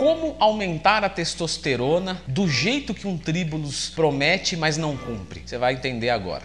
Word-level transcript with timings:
Como 0.00 0.34
aumentar 0.40 1.04
a 1.04 1.10
testosterona 1.10 2.22
do 2.26 2.48
jeito 2.48 2.94
que 2.94 3.06
um 3.06 3.18
tribulus 3.18 3.90
promete, 3.90 4.56
mas 4.56 4.78
não 4.78 4.96
cumpre? 4.96 5.42
Você 5.44 5.58
vai 5.58 5.74
entender 5.74 6.08
agora. 6.08 6.42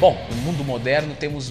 Bom, 0.00 0.16
no 0.30 0.36
mundo 0.36 0.64
moderno 0.64 1.14
temos 1.14 1.50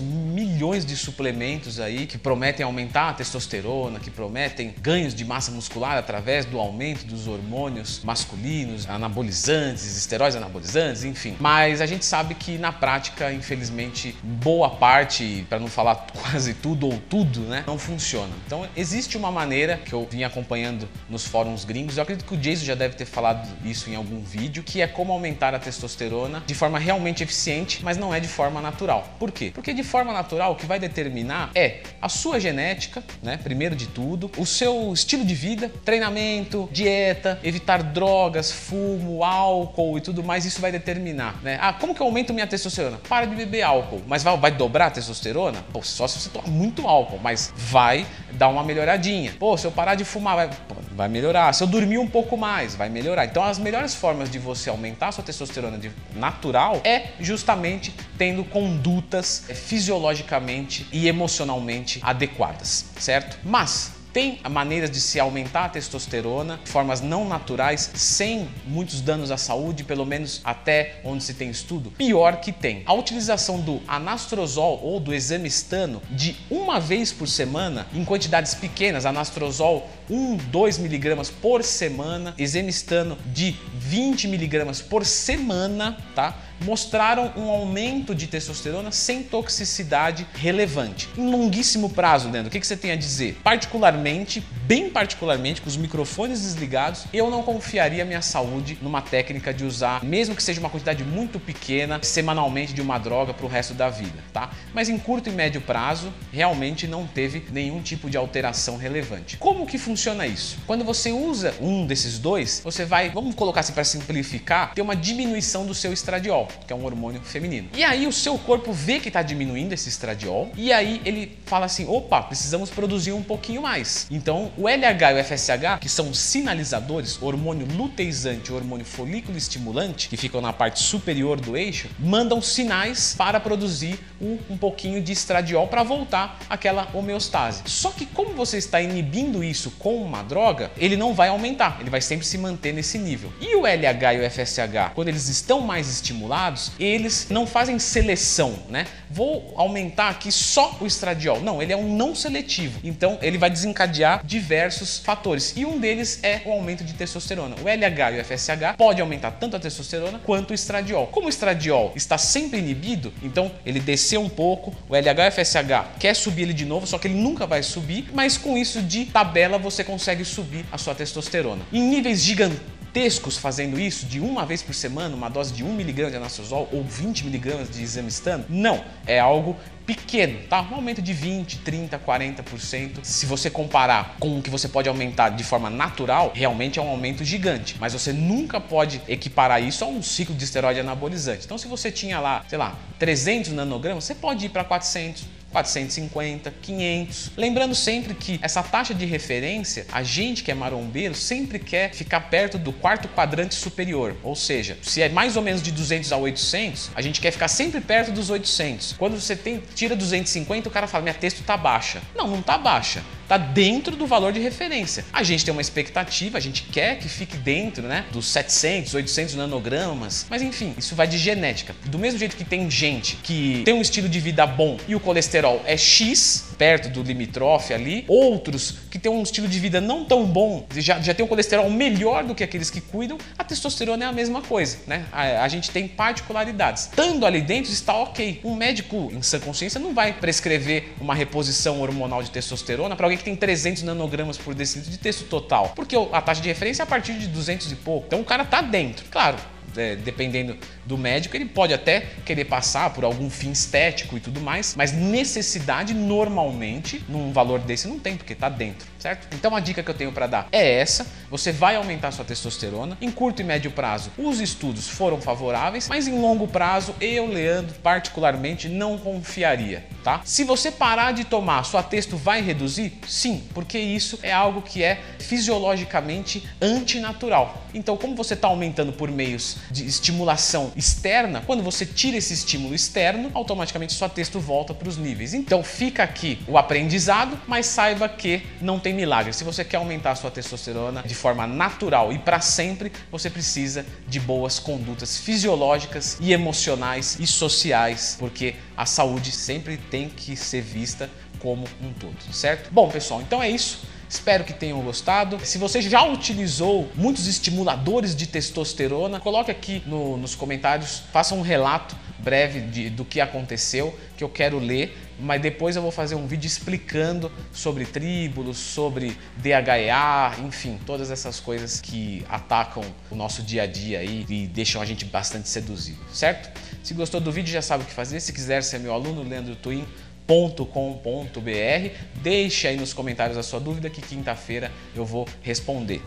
milhões 0.55 0.85
de 0.85 0.95
suplementos 0.95 1.81
aí 1.81 2.07
que 2.07 2.17
prometem 2.17 2.65
aumentar 2.65 3.09
a 3.09 3.13
testosterona, 3.13 3.99
que 3.99 4.09
prometem 4.09 4.73
ganhos 4.81 5.13
de 5.13 5.25
massa 5.25 5.51
muscular 5.51 5.97
através 5.97 6.45
do 6.45 6.57
aumento 6.57 7.05
dos 7.05 7.27
hormônios 7.27 8.01
masculinos, 8.03 8.89
anabolizantes, 8.89 9.97
esteroides 9.97 10.37
anabolizantes, 10.37 11.03
enfim. 11.03 11.35
Mas 11.41 11.81
a 11.81 11.85
gente 11.85 12.05
sabe 12.05 12.35
que 12.35 12.57
na 12.57 12.71
prática, 12.71 13.33
infelizmente, 13.33 14.15
boa 14.23 14.69
parte, 14.69 15.45
para 15.49 15.59
não 15.59 15.67
falar 15.67 16.07
quase 16.21 16.53
tudo 16.53 16.87
ou 16.87 16.97
tudo, 17.09 17.41
né, 17.41 17.65
não 17.67 17.77
funciona. 17.77 18.31
Então 18.45 18.65
existe 18.77 19.17
uma 19.17 19.31
maneira 19.31 19.77
que 19.77 19.91
eu 19.91 20.07
vim 20.09 20.23
acompanhando 20.23 20.87
nos 21.09 21.25
fóruns 21.25 21.65
gringos, 21.65 21.97
eu 21.97 22.03
acredito 22.03 22.25
que 22.25 22.33
o 22.33 22.37
Jason 22.37 22.63
já 22.63 22.75
deve 22.75 22.95
ter 22.95 23.05
falado 23.05 23.45
isso 23.65 23.89
em 23.89 23.95
algum 23.95 24.21
vídeo, 24.21 24.63
que 24.63 24.81
é 24.81 24.87
como 24.87 25.11
aumentar 25.11 25.53
a 25.53 25.59
testosterona 25.59 26.41
de 26.47 26.55
forma 26.55 26.79
realmente 26.79 27.23
eficiente, 27.23 27.83
mas 27.83 27.97
não 27.97 28.13
é 28.13 28.21
de 28.21 28.27
forma 28.27 28.61
natural. 28.61 29.13
Por 29.19 29.31
quê? 29.31 29.51
Porque 29.53 29.73
de 29.73 29.83
forma 29.83 30.13
natural 30.13 30.44
o 30.49 30.55
que 30.55 30.65
vai 30.65 30.79
determinar 30.79 31.51
é 31.55 31.81
a 32.01 32.09
sua 32.09 32.39
genética, 32.39 33.03
né? 33.21 33.37
Primeiro 33.37 33.75
de 33.75 33.87
tudo, 33.87 34.31
o 34.37 34.45
seu 34.45 34.93
estilo 34.93 35.25
de 35.25 35.35
vida, 35.35 35.71
treinamento, 35.83 36.69
dieta, 36.71 37.39
evitar 37.43 37.81
drogas, 37.81 38.51
fumo, 38.51 39.23
álcool 39.23 39.97
e 39.97 40.01
tudo 40.01 40.23
mais, 40.23 40.45
isso 40.45 40.61
vai 40.61 40.71
determinar, 40.71 41.39
né? 41.43 41.57
Ah, 41.61 41.73
como 41.73 41.93
que 41.93 42.01
eu 42.01 42.05
aumento 42.05 42.33
minha 42.33 42.47
testosterona? 42.47 42.97
Para 43.09 43.25
de 43.25 43.35
beber 43.35 43.63
álcool, 43.63 44.01
mas 44.07 44.23
vai, 44.23 44.37
vai 44.37 44.51
dobrar 44.51 44.87
a 44.87 44.91
testosterona? 44.91 45.63
Pô, 45.71 45.81
só 45.81 46.07
se 46.07 46.19
você 46.19 46.29
tomar 46.29 46.47
muito 46.47 46.87
álcool, 46.87 47.19
mas 47.21 47.53
vai 47.55 48.05
dar 48.33 48.49
uma 48.49 48.63
melhoradinha. 48.63 49.33
Pô, 49.39 49.57
se 49.57 49.65
eu 49.65 49.71
parar 49.71 49.95
de 49.95 50.05
fumar, 50.05 50.35
vai, 50.35 50.49
vai 50.95 51.07
melhorar. 51.07 51.53
Se 51.53 51.63
eu 51.63 51.67
dormir 51.67 51.97
um 51.97 52.07
pouco 52.07 52.37
mais, 52.37 52.75
vai 52.75 52.89
melhorar. 52.89 53.25
Então, 53.25 53.43
as 53.43 53.59
melhores 53.59 53.93
formas 53.93 54.29
de 54.29 54.39
você 54.39 54.69
aumentar 54.69 55.09
a 55.09 55.11
sua 55.11 55.23
testosterona 55.23 55.79
natural 56.15 56.81
é 56.83 57.09
justamente 57.19 57.93
tendo 58.17 58.43
condutas 58.43 59.45
fisiológicas 59.53 60.05
fisiologicamente 60.05 60.87
e 60.91 61.07
emocionalmente 61.07 61.99
adequadas, 62.03 62.85
certo? 62.97 63.37
Mas 63.43 63.94
tem 64.15 64.39
maneiras 64.49 64.89
de 64.89 65.01
se 65.01 65.19
aumentar 65.19 65.65
a 65.65 65.69
testosterona 65.69 66.61
formas 66.63 67.01
não 67.01 67.27
naturais, 67.27 67.91
sem 67.95 68.47
muitos 68.65 69.01
danos 69.01 69.29
à 69.29 69.35
saúde, 69.35 69.83
pelo 69.83 70.05
menos 70.05 70.39
até 70.41 71.01
onde 71.03 71.21
se 71.21 71.33
tem 71.33 71.49
estudo? 71.49 71.91
Pior 71.91 72.37
que 72.37 72.53
tem. 72.53 72.81
A 72.85 72.93
utilização 72.93 73.59
do 73.59 73.81
anastrozol 73.85 74.79
ou 74.81 75.01
do 75.01 75.13
exemistano 75.13 76.01
de 76.09 76.33
uma 76.49 76.79
vez 76.79 77.11
por 77.11 77.27
semana, 77.27 77.87
em 77.93 78.05
quantidades 78.05 78.55
pequenas, 78.55 79.05
anastrozol 79.05 79.89
1, 80.09 80.37
2 80.37 80.77
miligramas 80.77 81.29
por 81.29 81.61
semana, 81.61 82.33
exemistano 82.37 83.17
de 83.25 83.53
20 83.87 84.27
miligramas 84.27 84.81
por 84.81 85.05
semana, 85.05 85.97
tá? 86.15 86.35
mostraram 86.63 87.33
um 87.35 87.49
aumento 87.49 88.15
de 88.15 88.27
testosterona 88.27 88.91
sem 88.91 89.23
toxicidade 89.23 90.25
relevante. 90.35 91.09
Em 91.17 91.29
longuíssimo 91.29 91.89
prazo, 91.89 92.29
Leandro, 92.29 92.47
o 92.47 92.51
que 92.51 92.65
você 92.65 92.77
tem 92.77 92.91
a 92.91 92.95
dizer? 92.95 93.37
Particularmente, 93.43 94.43
bem 94.63 94.89
particularmente, 94.89 95.61
com 95.61 95.67
os 95.67 95.77
microfones 95.77 96.41
desligados, 96.41 97.05
eu 97.13 97.29
não 97.29 97.43
confiaria 97.43 98.05
minha 98.05 98.21
saúde 98.21 98.77
numa 98.81 99.01
técnica 99.01 99.53
de 99.53 99.65
usar, 99.65 100.03
mesmo 100.03 100.35
que 100.35 100.43
seja 100.43 100.59
uma 100.59 100.69
quantidade 100.69 101.03
muito 101.03 101.39
pequena, 101.39 101.99
semanalmente 102.01 102.73
de 102.73 102.81
uma 102.81 102.97
droga 102.97 103.33
para 103.33 103.45
o 103.45 103.49
resto 103.49 103.73
da 103.73 103.89
vida, 103.89 104.23
tá? 104.31 104.51
Mas 104.73 104.89
em 104.89 104.97
curto 104.97 105.29
e 105.29 105.31
médio 105.31 105.61
prazo, 105.61 106.11
realmente 106.31 106.87
não 106.87 107.05
teve 107.05 107.45
nenhum 107.51 107.81
tipo 107.81 108.09
de 108.09 108.17
alteração 108.17 108.77
relevante. 108.77 109.37
Como 109.37 109.65
que 109.65 109.77
funciona 109.77 110.25
isso? 110.25 110.57
Quando 110.65 110.83
você 110.83 111.11
usa 111.11 111.53
um 111.59 111.85
desses 111.85 112.17
dois, 112.17 112.61
você 112.63 112.85
vai, 112.85 113.09
vamos 113.09 113.35
colocar 113.35 113.59
assim 113.59 113.73
para 113.75 113.83
simplificar, 113.83 114.73
ter 114.73 114.81
uma 114.81 114.95
diminuição 114.95 115.65
do 115.65 115.75
seu 115.75 115.93
estradiol 115.93 116.47
que 116.65 116.73
é 116.73 116.75
um 116.75 116.85
hormônio 116.85 117.21
feminino. 117.21 117.69
E 117.73 117.83
aí 117.83 118.07
o 118.07 118.11
seu 118.11 118.37
corpo 118.37 118.71
vê 118.71 118.99
que 118.99 119.09
está 119.09 119.21
diminuindo 119.21 119.73
esse 119.73 119.89
estradiol 119.89 120.49
e 120.55 120.71
aí 120.71 121.01
ele 121.05 121.37
fala 121.45 121.65
assim: 121.65 121.85
opa, 121.87 122.23
precisamos 122.23 122.69
produzir 122.69 123.11
um 123.11 123.21
pouquinho 123.21 123.61
mais. 123.61 124.07
Então 124.09 124.51
o 124.57 124.67
LH 124.67 125.11
e 125.11 125.21
o 125.21 125.23
FSH, 125.23 125.79
que 125.81 125.89
são 125.89 126.13
sinalizadores, 126.13 127.21
hormônio 127.21 127.67
luteizante 127.75 128.49
e 128.49 128.53
hormônio 128.53 128.85
folículo 128.85 129.37
estimulante, 129.37 130.07
que 130.07 130.17
ficam 130.17 130.41
na 130.41 130.53
parte 130.53 130.81
superior 130.81 131.39
do 131.39 131.57
eixo, 131.57 131.89
mandam 131.99 132.41
sinais 132.41 133.13
para 133.17 133.39
produzir 133.39 133.99
um, 134.21 134.37
um 134.49 134.57
pouquinho 134.57 135.01
de 135.01 135.11
estradiol 135.11 135.67
para 135.67 135.83
voltar 135.83 136.39
àquela 136.49 136.87
homeostase. 136.93 137.63
Só 137.65 137.91
que 137.91 138.05
como 138.05 138.33
você 138.33 138.57
está 138.57 138.81
inibindo 138.81 139.43
isso 139.43 139.71
com 139.71 140.01
uma 140.01 140.23
droga, 140.23 140.71
ele 140.77 140.95
não 140.95 141.13
vai 141.13 141.27
aumentar, 141.27 141.77
ele 141.81 141.89
vai 141.89 142.01
sempre 142.01 142.25
se 142.25 142.37
manter 142.37 142.73
nesse 142.73 142.97
nível. 142.97 143.31
E 143.41 143.55
o 143.55 143.64
LH 143.67 144.13
e 144.13 144.25
o 144.25 144.29
FSH, 144.29 144.93
quando 144.93 145.07
eles 145.07 145.27
estão 145.27 145.61
mais 145.61 145.89
estimulados, 145.89 146.35
lados, 146.35 146.71
eles 146.79 147.27
não 147.29 147.47
fazem 147.47 147.79
seleção, 147.79 148.53
né? 148.69 148.85
Vou 149.09 149.53
aumentar 149.55 150.09
aqui 150.09 150.31
só 150.31 150.77
o 150.81 150.85
estradiol. 150.85 151.41
Não, 151.41 151.61
ele 151.61 151.71
é 151.71 151.77
um 151.77 151.95
não 151.95 152.13
seletivo. 152.13 152.79
Então 152.83 153.17
ele 153.21 153.37
vai 153.37 153.49
desencadear 153.49 154.21
diversos 154.25 154.99
fatores 154.99 155.53
e 155.55 155.65
um 155.65 155.79
deles 155.79 156.19
é 156.23 156.41
o 156.45 156.51
aumento 156.51 156.83
de 156.83 156.93
testosterona. 156.93 157.55
O 157.63 157.69
LH 157.69 158.11
e 158.11 158.19
o 158.19 158.25
FSH 158.25 158.75
pode 158.77 159.01
aumentar 159.01 159.31
tanto 159.31 159.55
a 159.55 159.59
testosterona 159.59 160.19
quanto 160.19 160.51
o 160.51 160.53
estradiol. 160.53 161.07
Como 161.07 161.27
o 161.27 161.29
estradiol 161.29 161.93
está 161.95 162.17
sempre 162.17 162.59
inibido, 162.59 163.13
então 163.23 163.51
ele 163.65 163.79
desceu 163.79 164.21
um 164.21 164.29
pouco, 164.29 164.75
o 164.89 164.95
LH 164.95 165.25
e 165.25 165.29
o 165.29 165.31
FSH 165.31 165.99
quer 165.99 166.15
subir 166.15 166.43
ele 166.43 166.53
de 166.53 166.65
novo, 166.65 166.85
só 166.85 166.97
que 166.97 167.07
ele 167.07 167.15
nunca 167.15 167.45
vai 167.45 167.63
subir, 167.63 168.09
mas 168.13 168.37
com 168.37 168.57
isso 168.57 168.81
de 168.81 169.05
tabela 169.05 169.57
você 169.57 169.83
consegue 169.83 170.25
subir 170.25 170.65
a 170.71 170.77
sua 170.77 170.93
testosterona. 170.93 171.61
Em 171.71 171.81
níveis 171.81 172.21
gigantescos 172.21 172.74
gigantescos 172.95 173.37
fazendo 173.37 173.77
isso 173.77 174.05
de 174.05 174.21
uma 174.21 174.45
vez 174.45 174.63
por 174.63 174.73
semana, 174.73 175.13
uma 175.15 175.29
dose 175.29 175.53
de 175.53 175.65
1mg 175.65 176.11
de 176.11 176.15
anastrozol 176.15 176.69
ou 176.71 176.83
20mg 176.85 177.69
de 177.69 177.83
examistano? 177.83 178.45
Não, 178.47 178.81
é 179.05 179.19
algo 179.19 179.57
pequeno, 179.85 180.39
tá? 180.49 180.61
Um 180.61 180.75
aumento 180.75 181.01
de 181.01 181.11
20, 181.11 181.59
30, 181.59 181.99
40%. 181.99 182.99
Se 183.03 183.25
você 183.25 183.49
comparar 183.49 184.15
com 184.17 184.39
o 184.39 184.41
que 184.41 184.49
você 184.49 184.67
pode 184.69 184.87
aumentar 184.87 185.29
de 185.29 185.43
forma 185.43 185.69
natural, 185.69 186.31
realmente 186.33 186.79
é 186.79 186.81
um 186.81 186.87
aumento 186.87 187.23
gigante, 187.23 187.75
mas 187.79 187.91
você 187.91 188.13
nunca 188.13 188.61
pode 188.61 189.01
equiparar 189.07 189.61
isso 189.61 189.83
a 189.83 189.87
um 189.87 190.01
ciclo 190.01 190.33
de 190.33 190.45
esteroide 190.45 190.79
anabolizante. 190.79 191.45
Então, 191.45 191.57
se 191.57 191.67
você 191.67 191.91
tinha 191.91 192.19
lá, 192.19 192.45
sei 192.47 192.57
lá, 192.57 192.75
300 192.97 193.51
nanogramas, 193.51 194.05
você 194.05 194.15
pode 194.15 194.45
ir 194.45 194.49
para 194.49 194.63
400, 194.63 195.25
450, 195.55 196.53
500. 196.61 197.31
Lembrando 197.37 197.73
sempre 197.73 198.13
que 198.13 198.37
essa 198.41 198.61
taxa 198.61 198.93
de 198.93 199.05
referência, 199.05 199.85
a 199.91 200.03
gente 200.03 200.43
que 200.43 200.51
é 200.51 200.53
marombeiro 200.53 201.15
sempre 201.15 201.59
quer 201.59 201.93
ficar 201.93 202.19
perto 202.21 202.57
do 202.57 202.73
quarto 202.73 203.07
quadrante 203.07 203.55
superior, 203.55 204.17
ou 204.21 204.35
seja, 204.35 204.77
se 204.81 205.01
é 205.01 205.07
mais 205.07 205.37
ou 205.37 205.41
menos 205.41 205.61
de 205.61 205.71
200 205.71 206.11
a 206.11 206.17
800, 206.17 206.91
a 206.93 207.01
gente 207.01 207.21
quer 207.21 207.31
ficar 207.31 207.47
sempre 207.47 207.79
perto 207.79 208.11
dos 208.11 208.29
800. 208.29 208.95
Quando 208.97 209.19
você 209.19 209.35
tem, 209.35 209.63
tira 209.73 209.95
250, 209.95 210.67
o 210.67 210.71
cara 210.71 210.87
fala: 210.87 211.03
minha 211.03 211.13
texto 211.13 211.41
tá 211.43 211.55
baixa. 211.55 212.01
Não, 212.15 212.27
não 212.27 212.41
tá 212.41 212.57
baixa 212.57 213.01
está 213.25 213.37
dentro 213.37 213.95
do 213.95 214.05
valor 214.07 214.31
de 214.31 214.39
referência. 214.39 215.03
A 215.11 215.23
gente 215.23 215.43
tem 215.43 215.51
uma 215.51 215.61
expectativa, 215.61 216.37
a 216.37 216.41
gente 216.41 216.63
quer 216.63 216.97
que 216.99 217.09
fique 217.09 217.37
dentro 217.37 217.83
né, 217.83 218.05
dos 218.11 218.27
700, 218.27 218.93
800 218.93 219.35
nanogramas, 219.35 220.25
mas 220.29 220.41
enfim, 220.41 220.73
isso 220.77 220.95
vai 220.95 221.07
de 221.07 221.17
genética. 221.17 221.75
Do 221.85 221.99
mesmo 221.99 222.19
jeito 222.19 222.35
que 222.35 222.45
tem 222.45 222.69
gente 222.69 223.17
que 223.17 223.63
tem 223.65 223.73
um 223.73 223.81
estilo 223.81 224.07
de 224.07 224.19
vida 224.19 224.45
bom 224.45 224.77
e 224.87 224.95
o 224.95 224.99
colesterol 224.99 225.61
é 225.65 225.75
X, 225.75 226.45
perto 226.57 226.89
do 226.89 227.03
limitrofe 227.03 227.73
ali, 227.73 228.05
outros 228.07 228.75
que 228.89 228.97
têm 228.97 229.11
um 229.11 229.23
estilo 229.23 229.47
de 229.47 229.59
vida 229.59 229.81
não 229.81 230.05
tão 230.05 230.25
bom, 230.25 230.65
já, 230.75 230.99
já 230.99 231.13
tem 231.13 231.25
um 231.25 231.27
colesterol 231.27 231.69
melhor 231.69 232.23
do 232.23 232.33
que 232.33 232.43
aqueles 232.43 232.69
que 232.69 232.81
cuidam, 232.81 233.17
a 233.37 233.43
testosterona 233.43 234.05
é 234.05 234.07
a 234.07 234.11
mesma 234.11 234.41
coisa, 234.41 234.77
né? 234.87 235.05
A, 235.11 235.43
a 235.43 235.47
gente 235.47 235.71
tem 235.71 235.87
particularidades. 235.87 236.83
Estando 236.83 237.25
ali 237.25 237.41
dentro 237.41 237.71
está 237.71 237.93
ok. 237.93 238.39
Um 238.43 238.55
médico 238.55 239.11
em 239.13 239.21
sã 239.21 239.39
consciência 239.39 239.79
não 239.79 239.93
vai 239.93 240.13
prescrever 240.13 240.93
uma 240.99 241.13
reposição 241.13 241.81
hormonal 241.81 242.23
de 242.23 242.31
testosterona 242.31 242.95
para 242.95 243.05
alguém 243.05 243.17
que 243.17 243.23
tem 243.23 243.35
300 243.35 243.83
nanogramas 243.83 244.37
por 244.37 244.53
decilitro 244.53 244.91
de 244.91 244.97
texto 244.97 245.25
total, 245.25 245.73
porque 245.75 245.95
a 246.11 246.21
taxa 246.21 246.41
de 246.41 246.47
referência 246.47 246.83
é 246.83 246.85
a 246.85 246.87
partir 246.87 247.13
de 247.13 247.27
200 247.27 247.71
e 247.71 247.75
pouco. 247.75 248.07
Então 248.07 248.21
o 248.21 248.25
cara 248.25 248.45
tá 248.45 248.61
dentro. 248.61 249.05
Claro, 249.09 249.37
é, 249.77 249.95
dependendo 249.95 250.57
do 250.85 250.97
médico, 250.97 251.35
ele 251.35 251.45
pode 251.45 251.73
até 251.73 252.07
querer 252.25 252.45
passar 252.45 252.91
por 252.91 253.03
algum 253.03 253.29
fim 253.29 253.51
estético 253.51 254.17
e 254.17 254.19
tudo 254.19 254.39
mais, 254.39 254.75
mas 254.75 254.91
necessidade 254.91 255.93
normalmente 255.93 257.03
num 257.09 257.31
valor 257.31 257.59
desse 257.59 257.87
não 257.87 257.99
tem, 257.99 258.15
porque 258.15 258.33
está 258.33 258.49
dentro, 258.49 258.87
certo? 258.99 259.27
Então 259.35 259.55
a 259.55 259.59
dica 259.59 259.81
que 259.81 259.89
eu 259.89 259.95
tenho 259.95 260.11
para 260.11 260.27
dar 260.27 260.47
é 260.51 260.79
essa: 260.79 261.07
você 261.29 261.51
vai 261.51 261.75
aumentar 261.75 262.11
sua 262.11 262.25
testosterona 262.25 262.97
em 263.01 263.11
curto 263.11 263.41
e 263.41 263.45
médio 263.45 263.71
prazo. 263.71 264.11
Os 264.17 264.39
estudos 264.39 264.87
foram 264.87 265.19
favoráveis, 265.19 265.87
mas 265.87 266.07
em 266.07 266.19
longo 266.19 266.47
prazo 266.47 266.95
eu, 267.01 267.25
Leandro, 267.25 267.75
particularmente 267.81 268.69
não 268.69 268.97
confiaria, 268.97 269.85
tá? 270.03 270.21
Se 270.23 270.43
você 270.43 270.71
parar 270.71 271.13
de 271.13 271.23
tomar, 271.23 271.63
sua 271.63 271.81
testo 271.81 272.17
vai 272.17 272.41
reduzir? 272.41 272.93
Sim, 273.07 273.43
porque 273.53 273.79
isso 273.79 274.19
é 274.21 274.31
algo 274.31 274.61
que 274.61 274.83
é 274.83 274.99
fisiologicamente 275.19 276.47
antinatural. 276.61 277.63
Então, 277.73 277.97
como 277.97 278.15
você 278.15 278.33
está 278.33 278.47
aumentando 278.47 278.93
por 278.93 279.11
meios 279.11 279.57
de 279.71 279.85
estimulação 279.85 280.71
externa, 280.75 281.41
quando 281.45 281.63
você 281.63 281.85
tira 281.85 282.17
esse 282.17 282.33
estímulo 282.33 282.75
externo, 282.75 283.31
automaticamente 283.33 283.93
sua 283.93 284.09
texto 284.09 284.39
volta 284.39 284.73
para 284.73 284.89
os 284.89 284.97
níveis. 284.97 285.33
Então 285.33 285.63
fica 285.63 286.03
aqui 286.03 286.39
o 286.47 286.57
aprendizado, 286.57 287.39
mas 287.47 287.65
saiba 287.65 288.07
que 288.09 288.43
não 288.61 288.79
tem 288.79 288.93
milagre. 288.93 289.33
Se 289.33 289.43
você 289.43 289.63
quer 289.63 289.77
aumentar 289.77 290.11
a 290.11 290.15
sua 290.15 290.31
testosterona 290.31 291.03
de 291.03 291.15
forma 291.15 291.47
natural 291.47 292.11
e 292.11 292.19
para 292.19 292.41
sempre, 292.41 292.91
você 293.11 293.29
precisa 293.29 293.85
de 294.07 294.19
boas 294.19 294.59
condutas 294.59 295.17
fisiológicas 295.17 296.17
e 296.19 296.33
emocionais 296.33 297.17
e 297.19 297.25
sociais, 297.25 298.15
porque 298.19 298.55
a 298.75 298.85
saúde 298.85 299.31
sempre 299.31 299.77
tem 299.77 300.09
que 300.09 300.35
ser 300.35 300.61
vista 300.61 301.09
como 301.39 301.65
um 301.81 301.93
todo, 301.93 302.15
certo? 302.33 302.71
Bom, 302.71 302.89
pessoal, 302.89 303.21
então 303.21 303.41
é 303.41 303.49
isso. 303.49 303.94
Espero 304.15 304.45
que 304.45 304.53
tenham 304.53 304.81
gostado. 304.81 305.45
Se 305.45 305.57
você 305.57 305.81
já 305.81 306.05
utilizou 306.05 306.89
muitos 306.95 307.27
estimuladores 307.27 308.15
de 308.15 308.25
testosterona, 308.25 309.19
coloque 309.19 309.51
aqui 309.51 309.83
no, 309.85 310.15
nos 310.15 310.33
comentários, 310.33 311.03
faça 311.11 311.35
um 311.35 311.41
relato 311.41 311.97
breve 312.17 312.61
de, 312.61 312.89
do 312.89 313.03
que 313.03 313.19
aconteceu, 313.19 313.93
que 314.15 314.23
eu 314.23 314.29
quero 314.29 314.57
ler, 314.57 314.97
mas 315.19 315.41
depois 315.41 315.75
eu 315.75 315.81
vou 315.81 315.91
fazer 315.91 316.15
um 316.15 316.25
vídeo 316.25 316.47
explicando 316.47 317.29
sobre 317.53 317.85
tríbulos, 317.85 318.57
sobre 318.57 319.17
DHEA, 319.35 320.33
enfim, 320.45 320.79
todas 320.85 321.11
essas 321.11 321.41
coisas 321.41 321.81
que 321.81 322.25
atacam 322.29 322.83
o 323.11 323.15
nosso 323.15 323.43
dia 323.43 323.63
a 323.63 323.67
dia 323.67 323.99
aí 323.99 324.25
e 324.29 324.47
deixam 324.47 324.81
a 324.81 324.85
gente 324.85 325.03
bastante 325.03 325.49
seduzido, 325.49 325.99
certo? 326.13 326.57
Se 326.81 326.93
gostou 326.93 327.19
do 327.19 327.31
vídeo, 327.31 327.51
já 327.51 327.61
sabe 327.61 327.83
o 327.83 327.85
que 327.85 327.93
fazer. 327.93 328.19
Se 328.19 328.31
quiser 328.31 328.63
ser 328.63 328.79
meu 328.79 328.93
aluno, 328.93 329.23
Leandro 329.23 329.55
Twin, 329.55 329.85
com.br. 330.27 331.89
Deixe 332.21 332.67
aí 332.67 332.77
nos 332.77 332.93
comentários 332.93 333.37
a 333.37 333.43
sua 333.43 333.59
dúvida 333.59 333.89
que 333.89 334.01
quinta-feira 334.01 334.71
eu 334.95 335.05
vou 335.05 335.27
responder. 335.41 336.01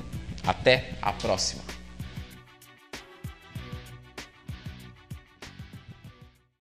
Até 0.45 0.91
a 1.03 1.13
próxima! 1.13 1.78